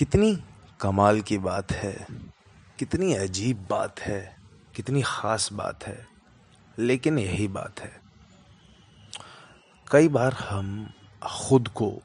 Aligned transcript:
कितनी 0.00 0.38
कमाल 0.80 1.20
की 1.20 1.38
बात 1.38 1.72
है, 1.72 2.06
कितनी 2.78 3.14
अजीब 3.14 3.66
बात 3.70 4.00
है, 4.00 4.36
कितनी 4.74 5.02
ख़ास 5.02 5.52
बात 5.52 5.84
है, 5.84 6.06
लेकिन 6.78 7.18
यही 7.18 7.48
बात 7.48 7.80
है। 7.80 8.00
कई 9.90 10.08
बार 10.08 10.32
हम 10.32 10.92
खुद 11.22 11.68
को 11.68 12.02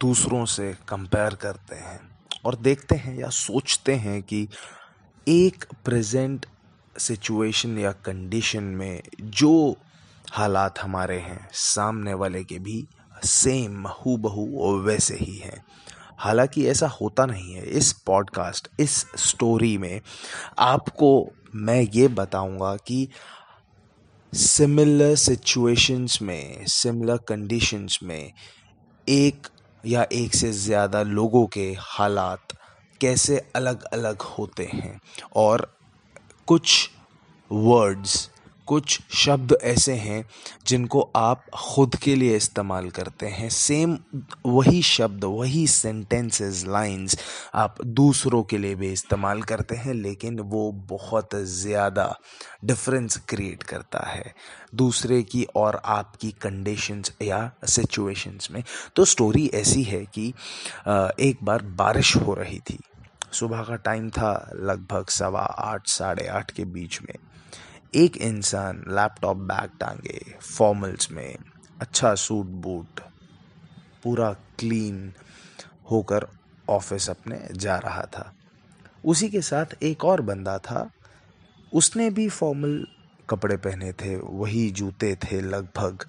दूसरों 0.00 0.44
से 0.44 0.76
कंपेयर 0.88 1.34
करते 1.34 1.76
हैं 1.76 2.00
और 2.44 2.56
देखते 2.56 2.94
हैं 2.94 3.18
या 3.18 3.28
सोचते 3.28 3.94
हैं 3.94 4.22
कि 4.22 4.48
एक 5.28 5.64
प्रेजेंट 5.84 6.46
सिचुएशन 6.98 7.78
या 7.78 7.92
कंडीशन 7.92 8.62
में 8.62 9.02
जो 9.20 9.76
हालात 10.32 10.78
हमारे 10.78 11.18
हैं, 11.18 11.48
सामने 11.52 12.14
वाले 12.14 12.44
के 12.44 12.58
भी 12.58 12.88
सेम 13.24 13.86
हु 13.86 14.16
बहू 14.16 14.78
वैसे 14.78 15.16
ही 15.16 15.36
हैं। 15.36 15.64
हालाँकि 16.18 16.66
ऐसा 16.66 16.86
होता 16.88 17.26
नहीं 17.26 17.54
है। 17.54 17.66
इस 17.66 17.92
पॉडकास्ट, 18.06 18.68
इस 18.80 19.06
स्टोरी 19.16 19.78
में 19.78 20.00
आपको 20.58 21.32
मैं 21.54 21.80
ये 21.94 22.08
बताऊँगा 22.08 22.76
कि 22.76 23.08
सिमिलर 24.32 25.14
सिचुएशंस 25.14 26.18
में 26.22 26.64
सिमिलर 26.66 27.16
कंडीशंस 27.16 27.98
में 28.02 28.32
एक 29.08 29.46
या 29.86 30.06
एक 30.12 30.34
से 30.34 30.52
ज़्यादा 30.52 31.02
लोगों 31.02 31.46
के 31.46 31.74
हालात 31.78 32.52
कैसे 33.00 33.36
अलग 33.56 33.82
अलग 33.82 34.22
होते 34.22 34.64
हैं 34.64 35.00
और 35.36 35.78
कुछ 36.46 36.90
वर्ड्स 37.50 38.30
कुछ 38.66 38.98
शब्द 39.14 39.56
ऐसे 39.64 39.94
हैं 39.94 40.24
जिनको 40.66 41.00
आप 41.16 41.44
खुद 41.54 41.96
के 41.96 42.14
लिए 42.16 42.36
इस्तेमाल 42.36 42.88
करते 42.90 43.26
हैं। 43.28 43.48
सेम 43.50 43.96
वही 44.46 44.82
शब्द, 44.84 45.24
वही 45.24 45.66
सेंटेंसेस 45.66 46.64
लाइंस 46.68 47.16
आप 47.54 47.82
दूसरों 47.84 48.42
के 48.42 48.58
लिए 48.58 48.74
भी 48.74 48.92
इस्तेमाल 48.92 49.42
करते 49.42 49.76
हैं, 49.76 49.94
लेकिन 49.94 50.40
वो 50.40 50.70
बहुत 50.88 51.34
ज़्यादा 51.34 52.14
डिफरेंस 52.64 53.16
क्रिएट 53.28 53.62
करता 53.62 54.06
है 54.06 54.34
दूसरे 54.74 55.22
की 55.24 55.46
और 55.56 55.80
आपकी 55.86 56.30
कंडीशंस 56.42 57.12
या 57.22 57.50
सिचुएशंस 57.66 58.48
में। 58.52 58.62
तो 58.96 59.04
स्टोरी 59.04 59.46
ऐसी 59.54 59.82
है 59.84 60.04
कि 60.08 60.28
एक 61.20 61.44
बार 61.44 61.62
बारिश 61.78 62.16
हो 62.16 62.34
रही 62.34 62.58
थी। 62.60 62.78
सुबह 63.32 63.62
का 63.62 63.76
टाइम 63.76 64.10
था 64.10 64.32
लगभग 64.56 65.08
सवा 65.10 65.40
आठ, 65.40 65.86
साढ़े 65.88 66.26
आठ 66.28 66.50
के 66.50 66.64
बीच 66.66 67.00
में। 67.02 67.14
एक 67.94 68.16
इंसान 68.16 68.84
लैपटॉप 68.88 69.36
बैग 69.36 69.70
टांगे 69.80 70.20
फॉर्मल्स 70.56 71.10
में 71.10 71.36
अच्छा 71.80 72.14
सूट 72.14 72.46
बूट 72.62 73.00
पूरा 74.04 74.32
क्लीन 74.58 75.12
होकर 75.90 76.26
ऑफ़िस 76.68 77.08
अपने 77.10 77.40
जा 77.52 77.76
रहा 77.76 78.02
था। 78.16 78.32
उसी 79.04 79.28
के 79.28 79.40
साथ 79.40 79.82
एक 79.82 80.04
और 80.04 80.20
बंदा 80.20 80.58
था, 80.58 80.88
उसने 81.72 82.10
भी 82.10 82.28
फॉर्मल 82.28 82.86
कपड़े 83.30 83.56
पहने 83.56 83.92
थे, 83.92 84.16
वही 84.16 84.70
जूते 84.70 85.14
थे 85.14 85.40
लगभग 85.40 86.04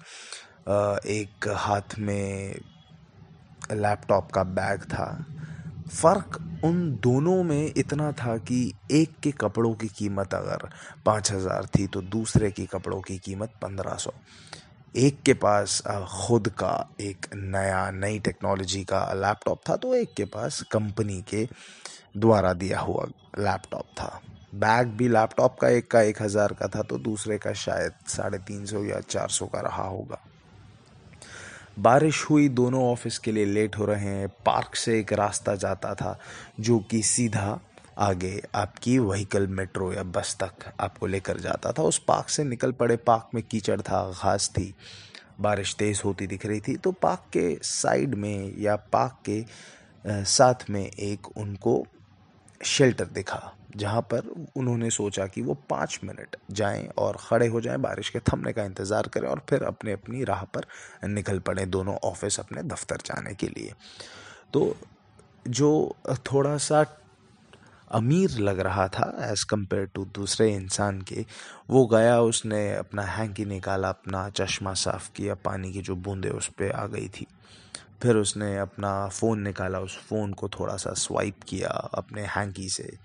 एक 1.06 1.48
हाथ 1.56 1.98
में 1.98 2.54
लैपटॉप 3.72 4.30
का 4.32 4.42
बैग 4.42 4.82
था। 4.82 5.24
फ़र्क 5.90 6.38
उन 6.64 6.80
दोनों 7.02 7.42
में 7.44 7.72
इतना 7.76 8.10
था 8.12 8.36
कि 8.38 8.60
एक 8.92 9.12
के 9.22 9.30
कपड़ों 9.40 9.72
की 9.74 9.88
कीमत 9.88 10.34
अगर 10.34 10.68
पाँच 11.06 11.30
हज़ार 11.32 11.66
थी 11.76 11.86
तो 11.86 12.00
दूसरे 12.02 12.50
की 12.50 12.66
कपड़ों 12.66 13.00
की 13.00 13.18
कीमत 13.18 13.52
पंद्रह 13.62 13.94
सौ। 13.96 14.12
एक 14.94 15.20
के 15.22 15.34
पास 15.34 15.82
खुद 15.86 16.48
का 16.58 16.88
एक 17.00 17.26
नया, 17.34 17.90
नई 17.90 18.18
टेक्नोलॉजी 18.18 18.82
का 18.84 19.02
लैपटॉप 19.14 19.60
था 19.68 19.76
तो 19.76 19.94
एक 19.94 20.14
के 20.16 20.24
पास 20.26 20.62
कंपनी 20.72 21.20
के 21.28 21.46
द्वारा 22.16 22.52
दिया 22.54 22.80
हुआ 22.80 23.04
लैपटॉप 23.38 23.86
था। 24.00 24.20
बैग 24.56 24.88
भी 24.88 25.08
लैपटॉप 25.08 25.58
का 25.60 25.68
एक 25.68 25.90
का 25.90 26.00
एक 26.02 26.22
हज़ार 26.22 26.52
का 26.52 26.68
था 26.68 26.82
तो 26.82 26.98
दूसरे 27.00 27.38
का 27.38 27.52
शायद 27.56 27.92
साढ़े 28.08 28.38
तीन 28.38 28.64
सौ 28.66 28.82
या 28.84 29.00
चार 29.00 29.28
सौ 29.30 29.46
का 29.46 29.60
रहा 29.60 29.86
होगा। 29.86 30.24
बारिश 31.78 32.24
हुई, 32.30 32.48
दोनों 32.48 32.82
ऑफ़िस 32.82 33.18
के 33.18 33.32
लिए 33.32 33.44
लेट 33.44 33.76
हो 33.78 33.84
रहे 33.84 34.04
हैं। 34.04 34.28
पार्क 34.46 34.74
से 34.74 34.98
एक 35.00 35.12
रास्ता 35.12 35.54
जाता 35.54 35.94
था, 35.94 36.18
जो 36.60 36.78
कि 36.80 37.02
सीधा 37.02 37.60
आगे 37.98 38.42
आपकी 38.54 38.98
व्हीकल, 38.98 39.46
मेट्रो 39.46 39.92
या 39.92 40.02
बस 40.02 40.36
तक 40.42 40.72
आपको 40.80 41.06
लेकर 41.06 41.38
जाता 41.40 41.72
था। 41.72 41.82
उस 41.82 41.98
पार्क 41.98 42.28
से 42.28 42.44
निकल 42.44 42.72
पड़े, 42.72 42.96
पार्क 42.96 43.28
में 43.34 43.42
कीचड़ 43.42 43.80
था, 43.80 44.10
घास 44.12 44.48
थी, 44.48 44.74
बारिश 45.40 45.74
तेज़ 45.74 46.02
होती 46.04 46.26
दिख 46.26 46.46
रही 46.46 46.60
थी। 46.60 46.76
तो 46.76 46.92
पार्क 46.92 47.30
के 47.32 47.58
साइड 47.62 48.14
में 48.14 48.54
या 48.58 48.76
पार्क 48.76 49.18
के 49.28 49.44
साथ 50.24 50.68
में 50.70 50.84
एक 50.84 51.36
उनको 51.36 51.86
शेल्टर 52.60 53.04
दिखा, 53.06 53.40
जहाँ 53.76 54.00
पर 54.02 54.28
उन्होंने 54.56 54.90
सोचा 54.90 55.26
कि 55.26 55.42
वो 55.42 55.54
पाँच 55.70 55.98
मिनट 56.04 56.36
जाएँ 56.50 56.86
और 56.98 57.16
खड़े 57.20 57.46
हो 57.46 57.60
जाएँ, 57.60 57.78
बारिश 57.78 58.08
के 58.10 58.20
थमने 58.22 58.52
का 58.52 58.64
इंतज़ार 58.64 59.08
करें 59.08 59.28
और 59.28 59.42
फिर 59.50 59.62
अपने 59.64 59.92
अपनी 59.92 60.24
राह 60.24 60.44
पर 60.46 60.66
निकल 61.06 61.38
पड़े 61.38 61.66
दोनों 61.66 61.96
ऑफ़िस 62.04 62.38
अपने 62.40 62.62
दफ्तर 62.64 62.96
जाने 63.06 63.34
के 63.34 63.48
लिए। 63.48 63.72
तो 64.52 64.76
जो 65.48 65.96
थोड़ा 66.32 66.56
सा 66.58 66.84
अमीर 67.90 68.30
लग 68.38 68.58
रहा 68.60 68.86
था 68.88 69.12
एज़ 69.22 69.44
कंपेयर 69.50 69.86
टू 69.86 70.04
दूसरे 70.14 70.50
इंसान 70.54 71.00
के, 71.02 71.24
वो 71.70 71.86
गया, 71.86 72.20
उसने 72.20 72.60
अपना 72.76 73.02
हैंकी 73.02 73.44
निकाला, 73.44 73.88
अपना 73.88 74.28
चश्मा 74.30 74.74
साफ़ 74.74 75.10
किया, 75.16 75.34
पानी 75.34 75.72
की 75.72 75.82
जो 75.82 75.96
बूंदें 75.96 76.30
उस 76.30 76.48
पर 76.50 76.70
आ 76.72 76.86
गई 76.86 77.08
थी। 77.10 77.26
फिर 78.02 78.16
उसने 78.16 78.58
अपना 78.58 79.08
फ़ोन 79.08 79.40
निकाला, 79.40 79.78
उस 79.78 79.98
फ़ोन 79.98 80.32
को 80.32 80.48
थोड़ा 80.48 80.76
सा 80.76 80.92
स्वाइप 80.92 81.34
किया 81.48 81.68
अपने 81.68 82.22
हैंकी 82.22 82.68
से 82.68 82.98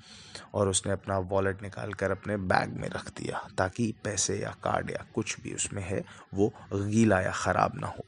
और 0.54 0.70
उसने 0.70 0.94
अपना 0.94 1.18
वॉलेट 1.18 1.62
निकाल 1.64 1.94
कर 1.94 2.12
अपने 2.12 2.38
बैग 2.38 2.74
में 2.78 2.90
रख 2.90 3.10
दिया 3.10 3.50
ताकि 3.58 3.94
पैसे 4.04 4.40
या 4.40 4.56
कार्ड 4.64 4.90
या 4.90 5.06
कुछ 5.16 5.40
भी 5.42 5.54
उसमें 5.54 5.84
है, 5.84 6.04
वो 6.34 6.54
गीला 6.74 7.22
या 7.22 7.32
ख़राब 7.32 7.72
ना 7.76 7.88
हो। 7.88 8.06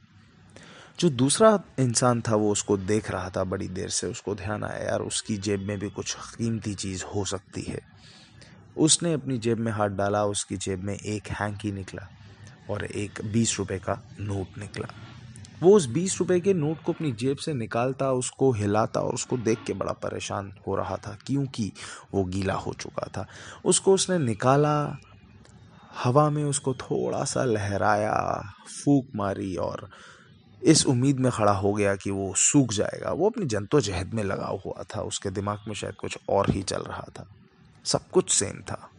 जो 0.99 1.09
दूसरा 1.09 1.59
इंसान 1.79 2.21
था, 2.21 2.35
वो 2.35 2.51
उसको 2.51 2.77
देख 2.77 3.11
रहा 3.11 3.29
था 3.29 3.43
बड़ी 3.43 3.67
देर 3.67 3.89
से, 3.89 4.07
उसको 4.07 4.35
ध्यान 4.35 4.63
आया, 4.63 4.83
यार, 4.83 5.01
उसकी 5.01 5.37
जेब 5.37 5.59
में 5.59 5.79
भी 5.79 5.89
कुछ 5.89 6.15
कीमती 6.15 6.73
चीज़ 6.73 7.03
हो 7.05 7.25
सकती 7.25 7.61
है। 7.61 7.79
उसने 8.77 9.13
अपनी 9.13 9.37
जेब 9.37 9.57
में 9.57 9.71
हाथ 9.71 9.89
डाला, 9.89 10.25
उसकी 10.25 10.57
जेब 10.57 10.83
में 10.83 10.95
एक 10.95 11.27
हैंकी 11.27 11.71
निकला 11.71 12.07
और 12.69 12.85
एक 12.85 13.21
बीस 13.25 13.55
रुपए 13.59 13.79
का 13.79 14.01
नोट 14.19 14.57
निकला। 14.57 14.87
वो 15.63 15.75
उस 15.75 15.85
बीस 15.85 16.19
रुपए 16.19 16.39
के 16.39 16.53
नोट 16.53 16.83
को 16.83 16.93
अपनी 16.93 17.11
जेब 17.11 17.37
से 17.37 17.53
निकालता, 17.53 18.11
उसको 18.11 18.51
हिलाता 18.51 18.99
और 18.99 19.13
उसको 19.13 19.37
देख 19.37 19.63
के 19.63 19.73
बड़ा 19.73 19.91
परेशान 19.91 20.53
हो 20.67 20.75
रहा 20.75 20.97
था, 20.97 21.17
क्योंकि 21.25 21.71
वो 22.13 22.23
गीला 22.23 22.53
हो 22.53 22.73
चुका 22.73 23.07
था। 23.07 23.27
उसको 23.65 23.93
उसने 23.93 24.17
निकाला, 24.17 24.97
हवा 26.03 26.29
में 26.29 26.43
उसको 26.43 26.73
थोड़ा 26.73 27.23
सा 27.23 27.43
लहराया, 27.43 28.43
फूक 28.85 29.07
मारी 29.15 29.55
और 29.55 29.89
इस 30.63 30.85
उम्मीद 30.85 31.19
में 31.19 31.31
खड़ा 31.31 31.51
हो 31.51 31.73
गया 31.73 31.95
कि 31.95 32.11
वो 32.11 32.33
सूख 32.37 32.73
जाएगा। 32.73 33.11
वो 33.11 33.29
अपनी 33.29 33.45
जद्दोजहद 33.45 34.13
में 34.13 34.23
लगा 34.23 34.59
हुआ 34.65 34.83
था, 34.83 35.01
उसके 35.01 35.29
दिमाग 35.29 35.59
में 35.67 35.75
शायद 35.75 35.95
कुछ 35.95 36.17
और 36.29 36.49
ही 36.49 36.63
चल 36.63 36.81
रहा 36.81 37.05
था। 37.19 37.27
सब 37.85 38.09
कुछ 38.09 38.29
सेम 38.29 38.61
था। 38.61 38.89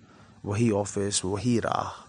वही 0.44 0.70
ऑफ़िस, 0.70 1.24
वही 1.24 1.58
राह 1.58 2.05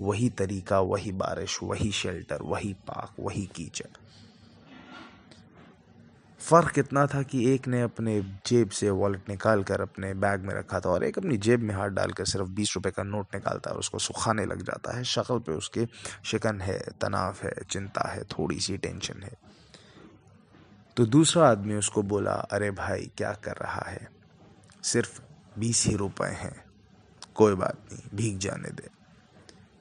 वही 0.00 0.28
तरीका, 0.30 0.80
वही 0.80 1.12
बारिश, 1.12 1.58
वही 1.62 1.92
शेल्टर 1.92 2.38
वही 2.42 2.72
पाक 2.72 3.16
वही 3.20 3.46
कीचड़। 3.46 3.96
फ़र्क 6.40 6.78
इतना 6.78 7.06
था 7.06 7.22
कि 7.22 7.54
एक 7.54 7.68
ने 7.68 7.82
अपने 7.82 8.22
जेब 8.46 8.70
से 8.70 8.90
वॉलेट 8.90 9.28
निकाल 9.28 9.62
कर 9.62 9.80
अपने 9.80 10.14
बैग 10.14 10.40
में 10.40 10.54
रखा 10.54 10.80
था 10.80 10.90
और 10.90 11.04
एक 11.04 11.18
अपनी 11.18 11.36
जेब 11.36 11.60
में 11.60 11.74
हाथ 11.74 11.88
डालकर 11.88 12.24
सिर्फ़ 12.24 12.46
बीस 12.46 12.72
रुपए 12.76 12.90
का 12.90 13.02
नोट 13.02 13.26
निकालता 13.34 13.70
है 13.70 13.76
उसको 13.76 13.98
सुखाने 13.98 14.44
लग 14.44 14.62
जाता 14.62 14.96
है। 14.96 15.04
शक्ल 15.04 15.38
पे 15.38 15.52
उसके 15.52 15.86
शिकन 16.24 16.60
है, 16.60 16.78
तनाव 16.78 17.36
है, 17.42 17.52
चिंता 17.70 18.08
है 18.08 18.24
थोड़ी 18.24 18.60
सी 18.60 18.76
टेंशन 18.76 19.22
है। 19.22 19.32
तो 20.96 21.06
दूसरा 21.06 21.48
आदमी 21.48 21.74
उसको 21.74 22.02
बोला, 22.02 22.32
अरे 22.32 22.70
भाई, 22.70 23.10
क्या 23.16 23.32
कर 23.32 23.52
रहा 23.52 23.90
है? 23.90 24.10
सिर्फ़ 24.82 25.20
बीस 25.58 25.86
ही 25.86 25.96
रुपए 25.96 26.26
हैं। 26.26 26.64
कोई 27.34 27.54
बात 27.54 27.78
नहीं, 27.92 28.02
भीग 28.14 28.38
जाने 28.38 28.68
दे। 28.68 28.95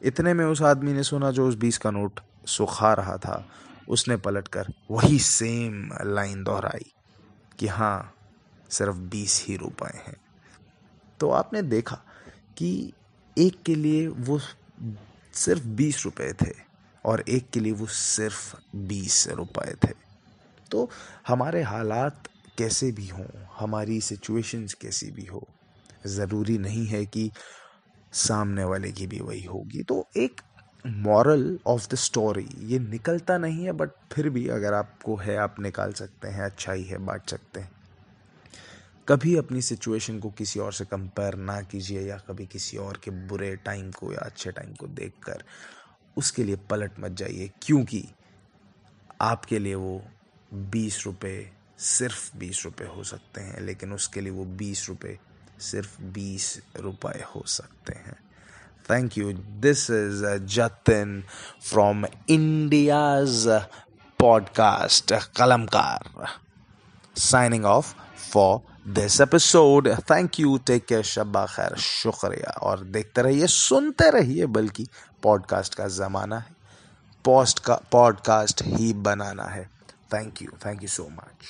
इतने 0.05 0.33
में 0.33 0.45
उस 0.45 0.61
आदमी 0.61 0.93
ने 0.93 1.03
सुना 1.03 1.31
जो 1.31 1.47
उस 1.47 1.55
बीस 1.55 1.77
का 1.77 1.91
नोट 1.91 2.19
सुखा 2.47 2.93
रहा 2.93 3.17
था। 3.17 3.45
उसने 3.89 4.17
पलटकर 4.17 4.67
वही 4.91 5.19
सेम 5.19 5.89
लाइन 6.03 6.43
दोहराई 6.43 6.91
कि 7.59 7.67
हाँ 7.67 8.13
सिर्फ़ 8.69 8.95
बीस 8.95 9.45
ही 9.47 9.55
रुपए 9.55 9.97
हैं। 9.97 10.15
तो 11.19 11.29
आपने 11.29 11.61
देखा 11.61 12.01
कि 12.57 12.93
एक 13.37 13.61
के 13.63 13.75
लिए 13.75 14.07
वो 14.07 14.39
सिर्फ़ 15.33 15.63
बीस 15.63 16.05
रुपए 16.05 16.33
थे 16.33 16.51
और 17.05 17.23
एक 17.29 17.49
के 17.49 17.59
लिए 17.59 17.71
वो 17.71 17.85
सिर्फ़ 17.85 18.55
बीस 18.75 19.27
रुपए 19.27 19.75
थे। 19.83 19.93
तो 20.71 20.89
हमारे 21.27 21.61
हालात 21.61 22.27
कैसे 22.57 22.91
भी 22.91 23.07
हों, 23.07 23.25
हमारी 23.59 24.01
सिचुएशंस 24.01 24.73
कैसी 24.73 25.11
भी 25.11 25.25
हो, 25.25 25.47
ज़रूरी 26.07 26.57
नहीं 26.57 26.85
है 26.87 27.05
कि 27.05 27.31
सामने 28.15 28.63
वाले 28.63 28.91
की 28.91 29.07
भी 29.07 29.19
वही 29.19 29.43
होगी। 29.43 29.83
तो 29.83 30.07
एक 30.17 30.41
मॉरल 30.85 31.57
ऑफ़ 31.67 31.87
द 31.89 31.95
स्टोरी 31.95 32.47
ये 32.63 32.79
निकलता 32.79 33.37
नहीं 33.37 33.63
है 33.65 33.71
बट 33.71 33.91
फिर 34.13 34.29
भी 34.29 34.47
अगर 34.47 34.73
आपको 34.73 35.15
है, 35.15 35.37
आप 35.37 35.55
निकाल 35.59 35.93
सकते 35.93 36.27
हैं 36.27 36.43
अच्छा 36.43 36.71
ही 36.71 36.83
है 36.83 36.97
बांट 36.97 37.29
सकते 37.29 37.59
हैं। 37.59 37.71
कभी 39.07 39.35
अपनी 39.37 39.61
सिचुएशन 39.61 40.19
को 40.19 40.29
किसी 40.29 40.59
और 40.59 40.73
से 40.73 40.85
कंपेयर 40.85 41.35
ना 41.35 41.61
कीजिए, 41.61 42.01
या 42.01 42.17
कभी 42.27 42.45
किसी 42.45 42.77
और 42.77 42.99
के 43.03 43.11
बुरे 43.27 43.55
टाइम 43.55 43.91
को 43.91 44.11
या 44.13 44.19
अच्छे 44.19 44.51
टाइम 44.51 44.73
को 44.73 44.87
देखकर 44.87 45.43
उसके 46.17 46.43
लिए 46.43 46.55
पलट 46.69 46.99
मत 46.99 47.11
जाइए, 47.11 47.49
क्योंकि 47.61 48.03
आपके 49.21 49.59
लिए 49.59 49.75
वो 49.75 50.01
बीस 50.53 51.03
रुपये 51.05 51.51
सिर्फ़ 51.79 52.37
बीस 52.37 52.65
रुपये 52.65 52.87
हो 52.87 53.03
सकते 53.03 53.41
हैं, 53.41 53.61
लेकिन 53.61 53.93
उसके 53.93 54.21
लिए 54.21 54.31
वो 54.31 54.45
बीस 54.45 54.87
रुपये 54.89 55.17
सिर्फ़ 55.59 56.01
बीस 56.01 56.61
रुपए 56.79 57.23
हो 57.35 57.43
सकते 57.47 57.93
हैं। 57.93 58.15
Thank 58.89 59.17
you 59.17 59.33
this 59.33 59.89
is 59.89 60.25
Jatin 60.45 61.23
from 61.63 62.05
India's 62.29 63.47
podcast 64.19 65.13
Kalamkar 65.13 66.27
signing 67.17 67.65
off 67.65 67.95
for 68.31 68.75
this 68.87 69.21
episode 69.21 69.89
thank 69.99 70.39
you 70.39 70.57
take 70.57 70.85
care 70.85 71.03
शब्बा 71.03 71.45
खैर 71.45 71.75
शुक्रिया 71.75 72.51
और 72.51 72.83
देखते 72.83 73.21
रहिए, 73.21 73.47
सुनते 73.47 74.09
रहिए, 74.09 74.45
बल्कि 74.45 74.87
पॉडकास्ट 75.23 75.75
का 75.75 75.87
ज़माना 75.87 76.37
है। 76.37 76.55
पोस्ट 77.25 77.59
का 77.59 77.75
पॉडकास्ट 77.91 78.61
ही 78.65 78.93
बनाना 78.93 79.43
है। 79.43 79.69
Thank 80.13 80.41
you 80.41 80.51
thank 80.65 80.81
you 80.81 80.87
so 80.87 81.09
much 81.11 81.45